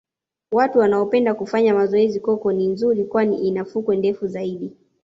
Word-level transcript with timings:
watu 0.51 0.79
wanaopenda 0.79 1.33
kufanya 1.33 1.73
mazoezi 1.73 2.19
coco 2.19 2.51
ni 2.53 2.67
nzuri 2.67 3.05
kwani 3.05 3.47
ina 3.47 3.65
fukwe 3.65 3.95
ndefu 3.97 4.27
zaidi 4.27 4.73